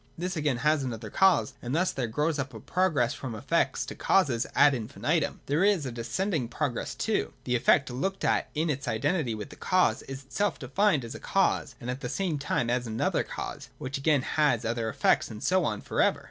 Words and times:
This 0.17 0.35
again 0.35 0.57
has 0.57 0.83
another 0.83 1.11
cause, 1.11 1.53
and 1.61 1.75
thus 1.75 1.91
there 1.91 2.07
grows 2.07 2.39
up 2.39 2.55
a 2.55 2.59
progress 2.59 3.13
from 3.13 3.35
effects 3.35 3.85
to 3.85 3.93
causes 3.93 4.47
ad 4.55 4.73
infinitum. 4.73 5.41
There 5.45 5.63
is 5.63 5.85
a 5.85 5.91
descending 5.91 6.47
progress 6.47 6.95
too: 6.95 7.33
the 7.43 7.55
effect, 7.55 7.87
looked 7.91 8.25
at 8.25 8.49
in 8.55 8.71
its 8.71 8.87
identity 8.87 9.35
with 9.35 9.49
the 9.51 9.55
cause, 9.57 10.01
is 10.01 10.23
itself 10.23 10.57
defined 10.57 11.05
as 11.05 11.13
a 11.13 11.19
cause, 11.19 11.75
and 11.79 11.87
at 11.91 12.01
the 12.01 12.09
same 12.09 12.39
time 12.39 12.67
as 12.67 12.87
another 12.87 13.21
cause, 13.23 13.69
which 13.77 13.99
again 13.99 14.23
has 14.23 14.65
other 14.65 14.89
effects, 14.89 15.29
and 15.29 15.43
so 15.43 15.65
on 15.65 15.81
for 15.81 16.01
ever. 16.01 16.19